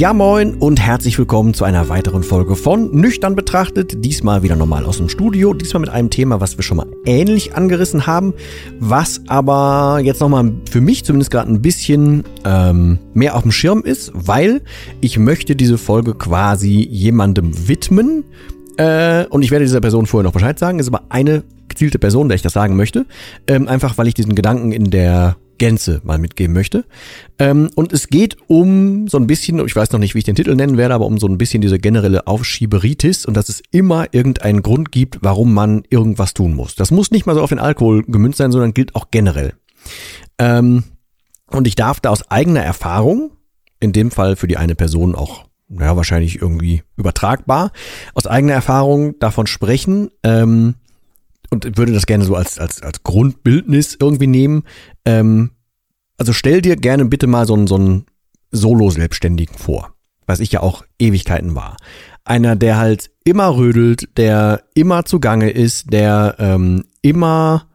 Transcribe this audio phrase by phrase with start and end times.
[0.00, 4.02] Ja moin und herzlich willkommen zu einer weiteren Folge von Nüchtern betrachtet.
[4.02, 5.52] Diesmal wieder normal aus dem Studio.
[5.52, 8.32] Diesmal mit einem Thema, was wir schon mal ähnlich angerissen haben,
[8.78, 13.82] was aber jetzt nochmal für mich zumindest gerade ein bisschen ähm, mehr auf dem Schirm
[13.82, 14.62] ist, weil
[15.02, 18.24] ich möchte diese Folge quasi jemandem widmen.
[18.78, 20.78] Äh, und ich werde dieser Person vorher noch Bescheid sagen.
[20.78, 23.04] Ist aber eine gezielte Person, der ich das sagen möchte.
[23.46, 26.86] Ähm, einfach weil ich diesen Gedanken in der Gänze mal mitgeben möchte.
[27.38, 30.34] Ähm, und es geht um so ein bisschen, ich weiß noch nicht, wie ich den
[30.34, 34.06] Titel nennen werde, aber um so ein bisschen diese generelle Aufschieberitis und dass es immer
[34.12, 36.74] irgendeinen Grund gibt, warum man irgendwas tun muss.
[36.74, 39.52] Das muss nicht mal so auf den Alkohol gemünzt sein, sondern gilt auch generell.
[40.38, 40.84] Ähm,
[41.48, 43.32] und ich darf da aus eigener Erfahrung,
[43.80, 47.70] in dem Fall für die eine Person auch ja, wahrscheinlich irgendwie übertragbar,
[48.14, 50.74] aus eigener Erfahrung davon sprechen, ähm,
[51.50, 54.62] und würde das gerne so als, als, als Grundbildnis irgendwie nehmen.
[55.04, 55.50] Ähm,
[56.16, 58.06] also stell dir gerne bitte mal so einen, so einen
[58.50, 59.94] Solo-Selbstständigen vor,
[60.26, 61.76] was ich ja auch Ewigkeiten war.
[62.24, 67.66] Einer, der halt immer rödelt, der immer zugange ist, der ähm, immer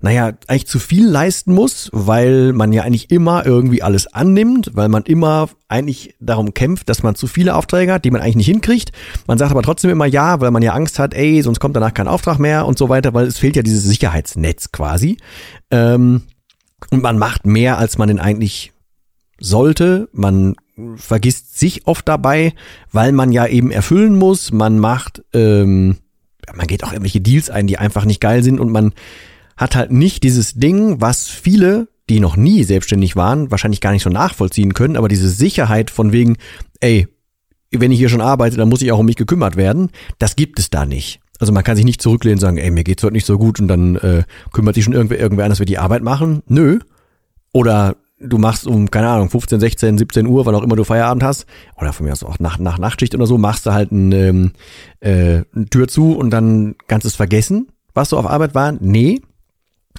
[0.00, 4.88] naja, eigentlich zu viel leisten muss, weil man ja eigentlich immer irgendwie alles annimmt, weil
[4.88, 8.46] man immer eigentlich darum kämpft, dass man zu viele Aufträge hat, die man eigentlich nicht
[8.46, 8.92] hinkriegt.
[9.26, 11.94] Man sagt aber trotzdem immer ja, weil man ja Angst hat, ey, sonst kommt danach
[11.94, 15.16] kein Auftrag mehr und so weiter, weil es fehlt ja dieses Sicherheitsnetz quasi.
[15.70, 16.22] Ähm,
[16.90, 18.72] und man macht mehr, als man denn eigentlich
[19.38, 20.08] sollte.
[20.12, 20.56] Man
[20.96, 22.54] vergisst sich oft dabei,
[22.92, 24.52] weil man ja eben erfüllen muss.
[24.52, 25.98] Man macht, ähm,
[26.54, 28.92] man geht auch irgendwelche Deals ein, die einfach nicht geil sind und man
[29.56, 34.02] hat halt nicht dieses Ding, was viele, die noch nie selbstständig waren, wahrscheinlich gar nicht
[34.02, 36.36] so nachvollziehen können, aber diese Sicherheit von wegen,
[36.80, 37.08] ey,
[37.72, 40.58] wenn ich hier schon arbeite, dann muss ich auch um mich gekümmert werden, das gibt
[40.58, 41.20] es da nicht.
[41.38, 43.60] Also man kann sich nicht zurücklehnen und sagen, ey, mir geht's heute nicht so gut
[43.60, 46.42] und dann äh, kümmert sich schon irgendwer, irgendwer an, dass wir die Arbeit machen.
[46.46, 46.78] Nö.
[47.52, 51.22] Oder du machst um, keine Ahnung, 15, 16, 17 Uhr, wann auch immer du Feierabend
[51.22, 54.12] hast, oder von mir aus auch nach, nach Nachtschicht oder so, machst du halt ein,
[54.12, 54.52] ähm,
[55.00, 58.72] äh, eine Tür zu und dann kannst du es vergessen, was du auf Arbeit war.
[58.72, 59.20] Nee,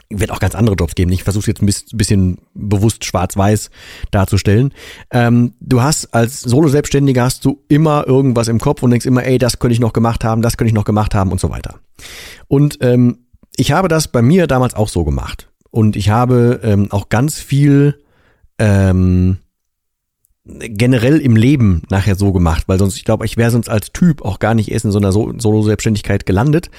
[0.10, 1.12] wird auch ganz andere Jobs geben.
[1.12, 3.70] Ich versuche jetzt ein bisschen bewusst schwarz-weiß
[4.12, 4.74] darzustellen.
[5.12, 9.38] Ähm, du hast als Solo-Selbstständiger hast du immer irgendwas im Kopf und denkst immer, ey,
[9.38, 11.76] das könnte ich noch gemacht haben, das könnte ich noch gemacht haben und so weiter.
[12.48, 13.26] Und ähm,
[13.56, 15.50] ich habe das bei mir damals auch so gemacht.
[15.72, 18.02] Und ich habe ähm, auch ganz viel
[18.60, 19.38] ähm,
[20.48, 24.22] generell im Leben nachher so gemacht, weil sonst, ich glaube, ich wäre sonst als Typ
[24.22, 26.70] auch gar nicht erst in so einer Solo-Selbstständigkeit gelandet,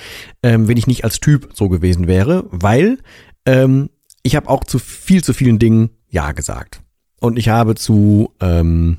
[0.42, 2.98] ähm, wenn ich nicht als Typ so gewesen wäre, weil
[3.44, 3.90] ähm,
[4.22, 6.82] ich habe auch zu viel zu vielen Dingen Ja gesagt.
[7.20, 8.98] Und ich habe zu ähm,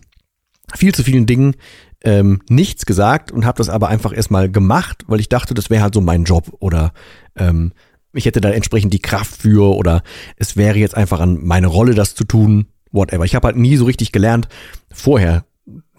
[0.75, 1.55] viel zu vielen Dingen
[2.03, 5.83] ähm, nichts gesagt und habe das aber einfach erstmal gemacht, weil ich dachte, das wäre
[5.83, 6.93] halt so mein Job oder
[7.35, 7.73] ähm,
[8.13, 10.03] ich hätte da entsprechend die Kraft für oder
[10.37, 13.25] es wäre jetzt einfach an meine Rolle, das zu tun whatever.
[13.25, 14.47] Ich habe halt nie so richtig gelernt,
[14.91, 15.45] vorher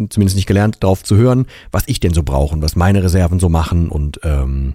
[0.08, 3.38] zumindest nicht gelernt, darauf zu hören, was ich denn so brauche und was meine Reserven
[3.38, 4.74] so machen und ähm,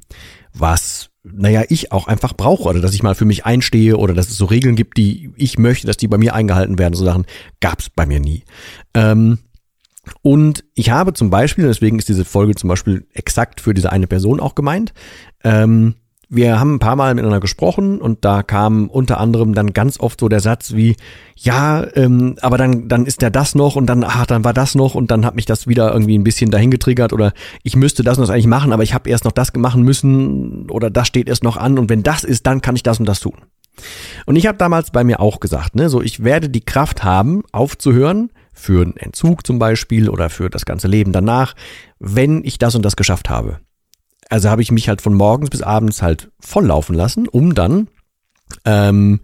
[0.54, 4.30] was, naja, ich auch einfach brauche oder dass ich mal für mich einstehe oder dass
[4.30, 6.94] es so Regeln gibt, die ich möchte, dass die bei mir eingehalten werden.
[6.94, 7.26] So Sachen
[7.60, 8.44] gab es bei mir nie.
[8.94, 9.40] Ähm,
[10.22, 14.08] und ich habe zum Beispiel, deswegen ist diese Folge zum Beispiel exakt für diese eine
[14.08, 14.94] Person auch gemeint,
[15.44, 15.96] ähm,
[16.36, 20.20] wir haben ein paar Mal miteinander gesprochen und da kam unter anderem dann ganz oft
[20.20, 20.96] so der Satz wie,
[21.36, 24.76] ja, ähm, aber dann, dann ist der das noch und dann, ah, dann war das
[24.76, 27.34] noch und dann hat mich das wieder irgendwie ein bisschen dahin getriggert oder
[27.64, 30.70] ich müsste das und das eigentlich machen, aber ich habe erst noch das machen müssen
[30.70, 33.06] oder das steht erst noch an und wenn das ist, dann kann ich das und
[33.06, 33.38] das tun.
[34.26, 37.44] Und ich habe damals bei mir auch gesagt, ne, so ich werde die Kraft haben,
[37.52, 41.56] aufzuhören, für einen Entzug zum Beispiel oder für das ganze Leben danach,
[42.00, 43.60] wenn ich das und das geschafft habe
[44.30, 47.88] also habe ich mich halt von morgens bis abends halt volllaufen lassen, um dann
[48.66, 49.22] ähm,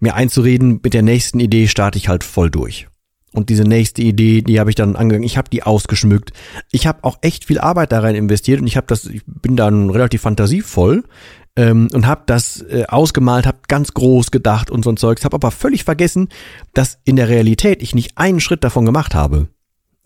[0.00, 2.88] mir einzureden, mit der nächsten Idee starte ich halt voll durch.
[3.32, 5.26] Und diese nächste Idee, die habe ich dann angegangen.
[5.26, 6.32] Ich habe die ausgeschmückt.
[6.70, 9.56] Ich habe auch echt viel Arbeit da rein investiert und ich habe das, ich bin
[9.56, 11.02] dann relativ fantasievoll
[11.56, 15.34] ähm, und habe das äh, ausgemalt, habe ganz groß gedacht und so ein Zeugs, habe
[15.34, 16.28] aber völlig vergessen,
[16.74, 19.48] dass in der Realität ich nicht einen Schritt davon gemacht habe.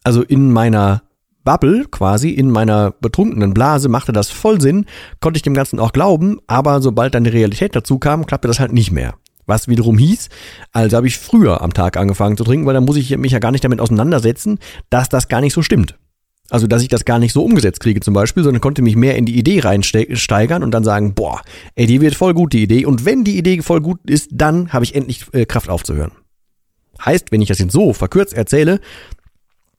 [0.04, 1.02] Also in meiner
[1.48, 4.84] Bubble quasi, in meiner betrunkenen Blase machte das voll Sinn,
[5.18, 8.60] konnte ich dem Ganzen auch glauben, aber sobald dann die Realität dazu kam, klappte das
[8.60, 9.14] halt nicht mehr.
[9.46, 10.28] Was wiederum hieß,
[10.72, 13.38] also habe ich früher am Tag angefangen zu trinken, weil dann muss ich mich ja
[13.38, 14.58] gar nicht damit auseinandersetzen,
[14.90, 15.96] dass das gar nicht so stimmt.
[16.50, 19.16] Also, dass ich das gar nicht so umgesetzt kriege zum Beispiel, sondern konnte mich mehr
[19.16, 21.40] in die Idee reinsteigern und dann sagen, boah,
[21.76, 22.84] ey, die wird voll gut, die Idee.
[22.84, 26.12] Und wenn die Idee voll gut ist, dann habe ich endlich äh, Kraft aufzuhören.
[27.04, 28.80] Heißt, wenn ich das jetzt so verkürzt erzähle,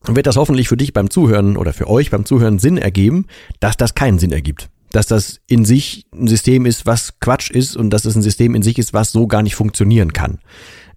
[0.05, 3.25] wird das hoffentlich für dich beim Zuhören oder für euch beim Zuhören Sinn ergeben,
[3.59, 7.77] dass das keinen Sinn ergibt dass das in sich ein System ist, was Quatsch ist
[7.77, 10.39] und dass es ein System in sich ist, was so gar nicht funktionieren kann.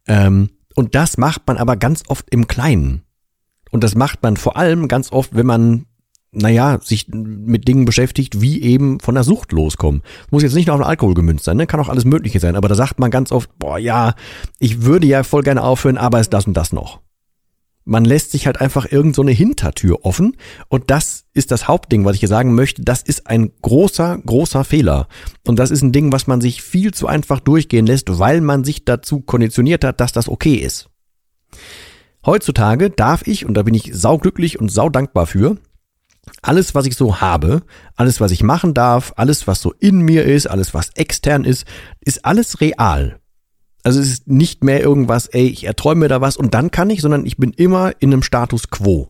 [0.06, 3.02] Ähm, und das macht man aber ganz oft im Kleinen.
[3.70, 5.86] Und das macht man vor allem ganz oft, wenn man,
[6.30, 10.02] naja, sich mit Dingen beschäftigt, wie eben von der Sucht loskommen.
[10.30, 11.66] Muss jetzt nicht nur auf den Alkohol gemünzt sein, ne?
[11.66, 12.56] kann auch alles Mögliche sein.
[12.56, 14.14] Aber da sagt man ganz oft, boah, ja,
[14.58, 17.00] ich würde ja voll gerne aufhören, aber ist das und das noch.
[17.84, 20.36] Man lässt sich halt einfach irgend so eine Hintertür offen
[20.68, 22.82] und das ist das Hauptding, was ich hier sagen möchte.
[22.82, 25.08] Das ist ein großer, großer Fehler.
[25.46, 28.64] Und das ist ein Ding, was man sich viel zu einfach durchgehen lässt, weil man
[28.64, 30.88] sich dazu konditioniert hat, dass das okay ist.
[32.24, 35.56] Heutzutage darf ich, und da bin ich sauglücklich und saudankbar für,
[36.40, 37.62] alles, was ich so habe,
[37.96, 41.66] alles, was ich machen darf, alles, was so in mir ist, alles, was extern ist,
[42.00, 43.18] ist alles real.
[43.82, 46.90] Also es ist nicht mehr irgendwas, ey, ich erträume mir da was und dann kann
[46.90, 49.08] ich, sondern ich bin immer in einem Status quo.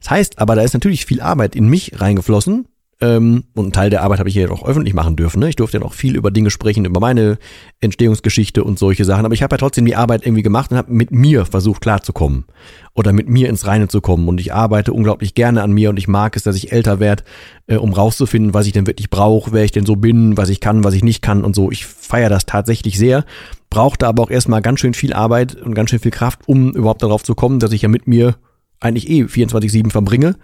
[0.00, 2.66] Das heißt aber, da ist natürlich viel Arbeit in mich reingeflossen.
[3.02, 5.40] Ähm, und einen Teil der Arbeit habe ich ja auch öffentlich machen dürfen.
[5.40, 5.48] Ne?
[5.48, 7.38] Ich durfte ja noch viel über Dinge sprechen, über meine
[7.80, 9.24] Entstehungsgeschichte und solche Sachen.
[9.24, 12.44] Aber ich habe ja trotzdem die Arbeit irgendwie gemacht und habe mit mir versucht klarzukommen.
[12.92, 14.28] Oder mit mir ins Reine zu kommen.
[14.28, 17.24] Und ich arbeite unglaublich gerne an mir und ich mag es, dass ich älter werde,
[17.68, 20.60] äh, um rauszufinden, was ich denn wirklich brauche, wer ich denn so bin, was ich
[20.60, 21.70] kann, was ich nicht kann und so.
[21.70, 23.24] Ich feiere das tatsächlich sehr
[23.70, 27.02] brauchte aber auch erstmal ganz schön viel Arbeit und ganz schön viel Kraft, um überhaupt
[27.02, 28.34] darauf zu kommen, dass ich ja mit mir
[28.80, 30.34] eigentlich eh 24-7 verbringe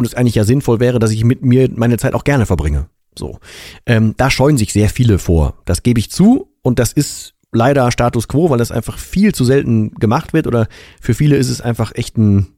[0.00, 2.88] und es eigentlich ja sinnvoll wäre, dass ich mit mir meine Zeit auch gerne verbringe.
[3.16, 3.38] So.
[3.86, 5.58] Ähm, da scheuen sich sehr viele vor.
[5.66, 9.44] Das gebe ich zu und das ist leider Status quo, weil das einfach viel zu
[9.44, 10.68] selten gemacht wird oder
[11.00, 12.48] für viele ist es einfach echt ein,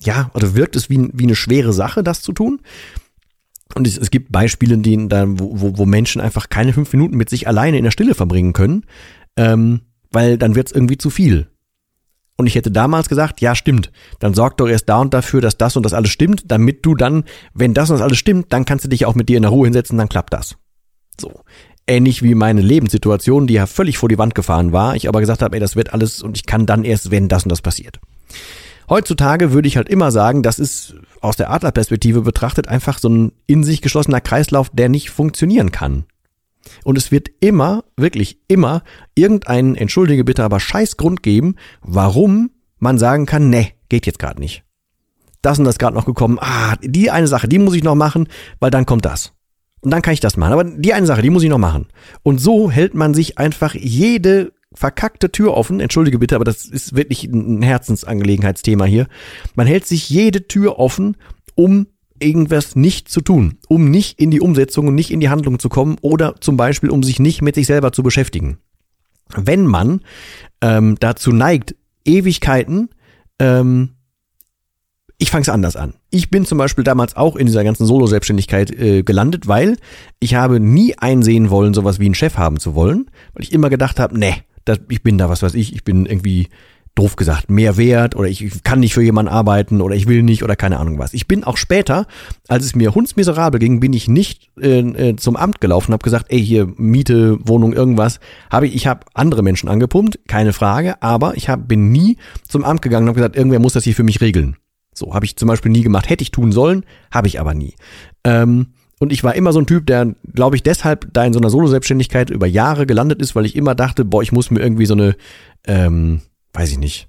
[0.00, 2.60] ja, oder wirkt es wie, wie eine schwere Sache, das zu tun.
[3.74, 7.30] Und es, es gibt Beispiele, die, da, wo, wo Menschen einfach keine fünf Minuten mit
[7.30, 8.84] sich alleine in der Stille verbringen können,
[9.36, 11.48] ähm, weil dann wird's irgendwie zu viel.
[12.42, 13.92] Und ich hätte damals gesagt, ja, stimmt.
[14.18, 16.96] Dann sorg doch erst da und dafür, dass das und das alles stimmt, damit du
[16.96, 17.22] dann,
[17.54, 19.52] wenn das und das alles stimmt, dann kannst du dich auch mit dir in der
[19.52, 20.56] Ruhe hinsetzen, dann klappt das.
[21.20, 21.42] So.
[21.86, 24.96] Ähnlich wie meine Lebenssituation, die ja völlig vor die Wand gefahren war.
[24.96, 27.44] Ich aber gesagt habe, ey, das wird alles und ich kann dann erst, wenn das
[27.44, 28.00] und das passiert.
[28.88, 33.30] Heutzutage würde ich halt immer sagen, das ist aus der Adlerperspektive betrachtet einfach so ein
[33.46, 36.06] in sich geschlossener Kreislauf, der nicht funktionieren kann.
[36.84, 38.82] Und es wird immer, wirklich immer,
[39.14, 44.40] irgendeinen, entschuldige bitte, aber scheiß Grund geben, warum man sagen kann, nee, geht jetzt gerade
[44.40, 44.64] nicht.
[45.40, 48.28] Das und das gerade noch gekommen, ah, die eine Sache, die muss ich noch machen,
[48.60, 49.32] weil dann kommt das.
[49.80, 50.52] Und dann kann ich das machen.
[50.52, 51.86] Aber die eine Sache, die muss ich noch machen.
[52.22, 55.80] Und so hält man sich einfach jede verkackte Tür offen.
[55.80, 59.08] Entschuldige bitte, aber das ist wirklich ein Herzensangelegenheitsthema hier.
[59.54, 61.16] Man hält sich jede Tür offen,
[61.56, 61.88] um
[62.22, 65.68] irgendwas nicht zu tun, um nicht in die Umsetzung und nicht in die Handlung zu
[65.68, 68.58] kommen oder zum Beispiel, um sich nicht mit sich selber zu beschäftigen.
[69.34, 70.00] Wenn man
[70.60, 72.90] ähm, dazu neigt, Ewigkeiten,
[73.38, 73.90] ähm,
[75.18, 75.94] ich fange es anders an.
[76.10, 79.76] Ich bin zum Beispiel damals auch in dieser ganzen Solo-Selbstständigkeit äh, gelandet, weil
[80.18, 83.70] ich habe nie einsehen wollen, sowas wie einen Chef haben zu wollen, weil ich immer
[83.70, 84.34] gedacht habe, nee,
[84.88, 86.48] ich bin da, was weiß ich, ich bin irgendwie
[86.94, 90.42] doof gesagt, mehr wert oder ich kann nicht für jemanden arbeiten oder ich will nicht
[90.42, 91.14] oder keine Ahnung was.
[91.14, 92.06] Ich bin auch später,
[92.48, 96.26] als es mir hundsmiserabel ging, bin ich nicht äh, äh zum Amt gelaufen, habe gesagt,
[96.28, 98.20] ey, hier Miete, Wohnung, irgendwas.
[98.50, 102.64] Habe ich, ich habe andere Menschen angepumpt, keine Frage, aber ich hab, bin nie zum
[102.64, 104.56] Amt gegangen und habe gesagt, irgendwer muss das hier für mich regeln.
[104.94, 107.74] So habe ich zum Beispiel nie gemacht, hätte ich tun sollen, habe ich aber nie.
[108.24, 108.66] Ähm,
[109.02, 111.50] und ich war immer so ein Typ, der, glaube ich, deshalb da in so einer
[111.50, 114.94] Solo-Selbstständigkeit über Jahre gelandet ist, weil ich immer dachte, boah, ich muss mir irgendwie so
[114.94, 115.16] eine
[115.66, 116.20] ähm,
[116.52, 117.08] weiß ich nicht,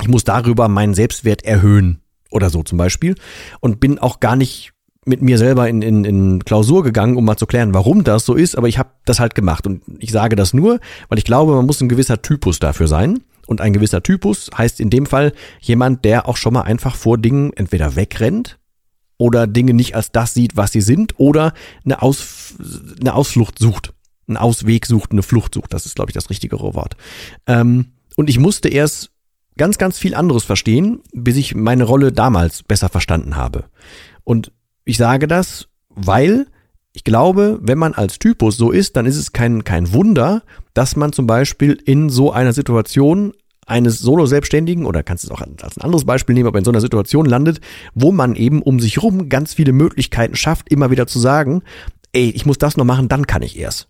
[0.00, 3.14] ich muss darüber meinen Selbstwert erhöhen oder so zum Beispiel
[3.60, 4.72] und bin auch gar nicht
[5.04, 8.34] mit mir selber in, in, in Klausur gegangen, um mal zu klären, warum das so
[8.34, 11.54] ist, aber ich habe das halt gemacht und ich sage das nur, weil ich glaube,
[11.54, 15.32] man muss ein gewisser Typus dafür sein und ein gewisser Typus heißt in dem Fall
[15.60, 18.58] jemand, der auch schon mal einfach vor Dingen entweder wegrennt
[19.16, 21.54] oder Dinge nicht als das sieht, was sie sind oder
[21.84, 22.54] eine, Aus,
[23.00, 23.94] eine Ausflucht sucht,
[24.28, 26.96] einen Ausweg sucht, eine Flucht sucht, das ist glaube ich das richtigere Wort.
[27.46, 29.12] Ähm, und ich musste erst
[29.56, 33.66] ganz, ganz viel anderes verstehen, bis ich meine Rolle damals besser verstanden habe.
[34.24, 34.50] Und
[34.84, 36.48] ich sage das, weil
[36.92, 40.42] ich glaube, wenn man als Typus so ist, dann ist es kein, kein Wunder,
[40.74, 43.34] dass man zum Beispiel in so einer Situation
[43.68, 46.80] eines Solo-Selbstständigen oder kannst es auch als ein anderes Beispiel nehmen, aber in so einer
[46.80, 47.60] Situation landet,
[47.94, 51.62] wo man eben um sich rum ganz viele Möglichkeiten schafft, immer wieder zu sagen,
[52.10, 53.88] ey, ich muss das noch machen, dann kann ich erst.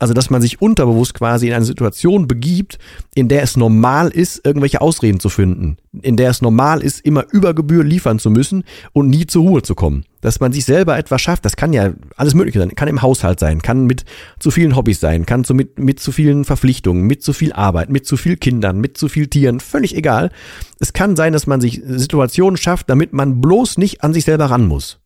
[0.00, 2.78] Also, dass man sich unterbewusst quasi in eine Situation begibt,
[3.16, 5.76] in der es normal ist, irgendwelche Ausreden zu finden.
[6.02, 8.62] In der es normal ist, immer über Gebühr liefern zu müssen
[8.92, 10.04] und nie zur Ruhe zu kommen.
[10.20, 12.76] Dass man sich selber etwas schafft, das kann ja alles Mögliche sein.
[12.76, 14.04] Kann im Haushalt sein, kann mit
[14.38, 17.90] zu vielen Hobbys sein, kann so mit, mit zu vielen Verpflichtungen, mit zu viel Arbeit,
[17.90, 20.30] mit zu viel Kindern, mit zu viel Tieren, völlig egal.
[20.78, 24.46] Es kann sein, dass man sich Situationen schafft, damit man bloß nicht an sich selber
[24.46, 25.00] ran muss.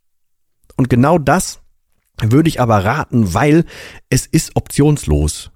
[0.76, 1.61] Und genau das
[2.20, 3.64] würde ich aber raten, weil
[4.10, 5.50] es ist optionslos.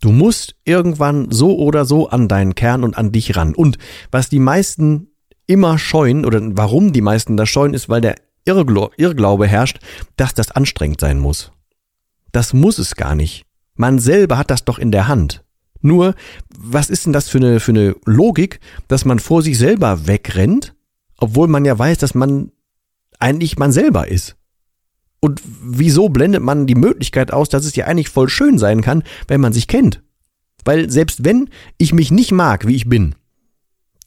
[0.00, 3.54] Du musst irgendwann so oder so an deinen Kern und an dich ran.
[3.54, 3.78] Und
[4.10, 5.08] was die meisten
[5.46, 9.80] immer scheuen, oder warum die meisten das scheuen, ist, weil der Irrglaube herrscht,
[10.16, 11.52] dass das anstrengend sein muss.
[12.32, 13.44] Das muss es gar nicht.
[13.74, 15.44] Man selber hat das doch in der Hand.
[15.80, 16.14] Nur,
[16.56, 20.74] was ist denn das für eine, für eine Logik, dass man vor sich selber wegrennt,
[21.18, 22.50] obwohl man ja weiß, dass man
[23.18, 24.36] eigentlich man selber ist?
[25.20, 29.02] Und wieso blendet man die Möglichkeit aus, dass es ja eigentlich voll schön sein kann,
[29.26, 30.02] wenn man sich kennt?
[30.64, 33.14] Weil selbst wenn ich mich nicht mag, wie ich bin,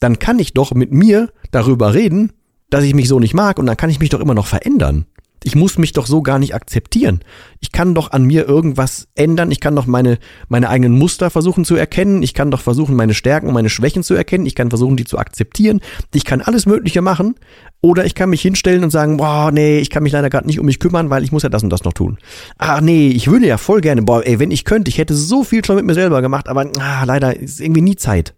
[0.00, 2.32] dann kann ich doch mit mir darüber reden,
[2.70, 5.06] dass ich mich so nicht mag und dann kann ich mich doch immer noch verändern.
[5.44, 7.20] Ich muss mich doch so gar nicht akzeptieren.
[7.60, 9.50] Ich kann doch an mir irgendwas ändern.
[9.50, 10.18] Ich kann doch meine,
[10.48, 12.22] meine eigenen Muster versuchen zu erkennen.
[12.22, 14.46] Ich kann doch versuchen, meine Stärken und meine Schwächen zu erkennen.
[14.46, 15.80] Ich kann versuchen, die zu akzeptieren.
[16.14, 17.34] Ich kann alles Mögliche machen.
[17.80, 20.60] Oder ich kann mich hinstellen und sagen, boah, nee, ich kann mich leider gerade nicht
[20.60, 22.16] um mich kümmern, weil ich muss ja das und das noch tun.
[22.56, 25.42] Ach nee, ich würde ja voll gerne, boah, ey, wenn ich könnte, ich hätte so
[25.42, 28.34] viel schon mit mir selber gemacht, aber ah, leider ist irgendwie nie Zeit.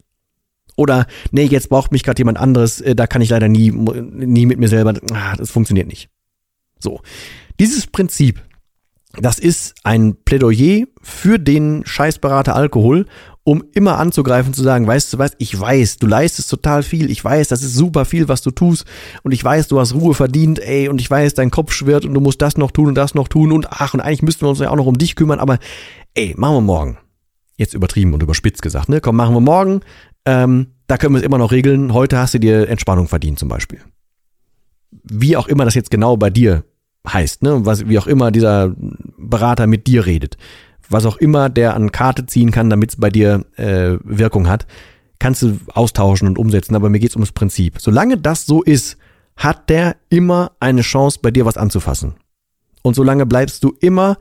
[0.76, 4.46] Oder nee, jetzt braucht mich gerade jemand anderes, äh, da kann ich leider nie, nie
[4.46, 6.08] mit mir selber, ah, das funktioniert nicht.
[6.84, 7.00] So.
[7.58, 8.42] Dieses Prinzip,
[9.16, 13.06] das ist ein Plädoyer für den Scheißberater Alkohol,
[13.42, 17.24] um immer anzugreifen, zu sagen, weißt du was, ich weiß, du leistest total viel, ich
[17.24, 18.84] weiß, das ist super viel, was du tust
[19.22, 22.12] und ich weiß, du hast Ruhe verdient, ey, und ich weiß, dein Kopf schwirrt und
[22.12, 24.50] du musst das noch tun und das noch tun und ach, und eigentlich müssten wir
[24.50, 25.58] uns ja auch noch um dich kümmern, aber
[26.14, 26.98] ey, machen wir morgen.
[27.56, 29.00] Jetzt übertrieben und überspitzt gesagt, ne?
[29.00, 29.80] Komm, machen wir morgen,
[30.26, 33.48] ähm, da können wir es immer noch regeln, heute hast du dir Entspannung verdient zum
[33.48, 33.80] Beispiel
[35.02, 36.64] wie auch immer das jetzt genau bei dir
[37.06, 38.74] heißt, ne, was, wie auch immer dieser
[39.18, 40.36] Berater mit dir redet,
[40.88, 44.66] was auch immer der an Karte ziehen kann, damit es bei dir äh, Wirkung hat,
[45.18, 47.80] kannst du austauschen und umsetzen, aber mir geht's ums Prinzip.
[47.80, 48.96] Solange das so ist,
[49.36, 52.14] hat der immer eine Chance, bei dir was anzufassen.
[52.82, 54.18] Und solange bleibst du immer,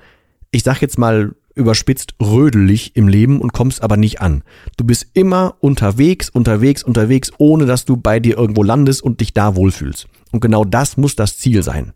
[0.52, 4.44] ich sag jetzt mal überspitzt, rödelig im Leben und kommst aber nicht an.
[4.78, 9.34] Du bist immer unterwegs, unterwegs, unterwegs, ohne dass du bei dir irgendwo landest und dich
[9.34, 10.08] da wohlfühlst.
[10.32, 11.94] Und genau das muss das Ziel sein.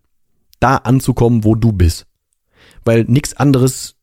[0.59, 2.05] Da anzukommen, wo du bist.
[2.85, 3.95] Weil nichts anderes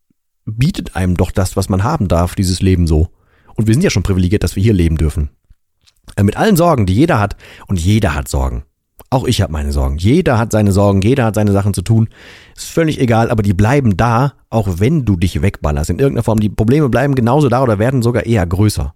[0.45, 3.09] bietet einem doch das, was man haben darf, dieses Leben so.
[3.55, 5.31] Und wir sind ja schon privilegiert, dass wir hier leben dürfen.
[6.17, 7.37] Äh, mit allen Sorgen, die jeder hat.
[7.67, 8.65] Und jeder hat Sorgen.
[9.11, 9.97] Auch ich habe meine Sorgen.
[9.97, 12.09] Jeder hat seine Sorgen, jeder hat seine Sachen zu tun.
[12.57, 15.91] Ist völlig egal, aber die bleiben da, auch wenn du dich wegballerst.
[15.91, 16.41] In irgendeiner Form.
[16.41, 18.95] Die Probleme bleiben genauso da oder werden sogar eher größer.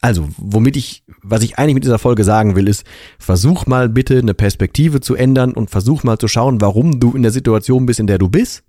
[0.00, 2.84] Also, womit ich, was ich eigentlich mit dieser Folge sagen will, ist,
[3.18, 7.22] versuch mal bitte eine Perspektive zu ändern und versuch mal zu schauen, warum du in
[7.22, 8.64] der Situation bist, in der du bist.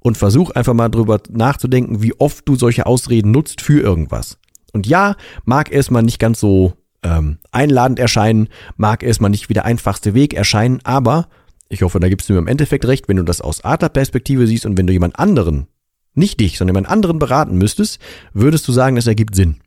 [0.00, 4.36] Und versuch einfach mal drüber nachzudenken, wie oft du solche Ausreden nutzt für irgendwas.
[4.72, 6.74] Und ja, mag erstmal nicht ganz so
[7.04, 11.28] ähm, einladend erscheinen, mag erstmal nicht wie der einfachste Weg erscheinen, aber
[11.68, 14.66] ich hoffe, da gibst du mir im Endeffekt recht, wenn du das aus Adlerperspektive siehst
[14.66, 15.68] und wenn du jemand anderen,
[16.14, 17.98] nicht dich, sondern jemand anderen beraten müsstest,
[18.32, 19.60] würdest du sagen, es ergibt Sinn.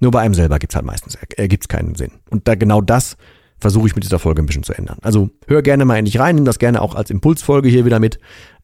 [0.00, 2.12] Nur bei einem selber gibt's halt meistens, äh, gibt's keinen Sinn.
[2.30, 3.16] Und da genau das
[3.58, 4.98] versuche ich mit dieser Folge ein bisschen zu ändern.
[5.02, 7.98] Also hör gerne mal in dich rein, nimm das gerne auch als Impulsfolge hier wieder
[7.98, 8.18] mit.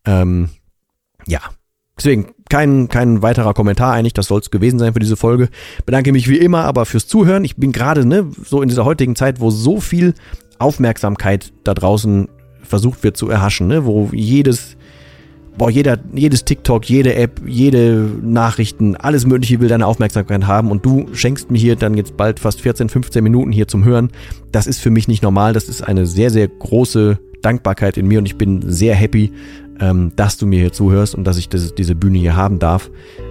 [0.04, 0.50] Ähm,
[1.26, 1.40] ja,
[1.96, 5.48] deswegen kein, kein weiterer Kommentar eigentlich, das soll's gewesen sein für diese Folge.
[5.86, 7.44] Bedanke mich wie immer aber fürs Zuhören.
[7.44, 10.14] Ich bin gerade ne, so in dieser heutigen Zeit, wo so viel
[10.58, 12.28] Aufmerksamkeit da draußen
[12.62, 14.76] versucht wird zu erhaschen, ne, wo jedes
[15.56, 20.85] boah, jeder, jedes TikTok, jede App, jede Nachrichten, alles Mögliche will deine Aufmerksamkeit haben und
[20.85, 24.11] du schenkst mir hier dann jetzt bald fast 14, 15 Minuten hier zum Hören.
[24.50, 25.52] Das ist für mich nicht normal.
[25.52, 29.32] Das ist eine sehr, sehr große Dankbarkeit in mir und ich bin sehr happy,
[29.80, 32.90] ähm, dass du mir hier zuhörst und dass ich das, diese Bühne hier haben darf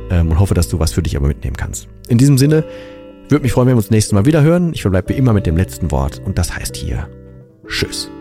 [0.09, 1.87] ähm, und hoffe, dass du was für dich aber mitnehmen kannst.
[2.07, 2.63] In diesem Sinne,
[3.29, 4.73] würde mich freuen, wenn wir uns nächstes Mal wieder hören.
[4.73, 7.07] Ich verbleibe wie immer mit dem letzten Wort und das heißt hier
[7.67, 8.11] Tschüss.